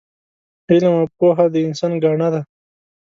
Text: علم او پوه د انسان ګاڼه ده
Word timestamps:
علم 0.69 0.93
او 0.99 1.05
پوه 1.17 1.43
د 1.53 1.55
انسان 1.67 1.91
ګاڼه 2.03 2.27
ده 2.33 2.41